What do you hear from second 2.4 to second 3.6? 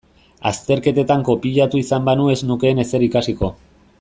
nukeen ezer ikasiko.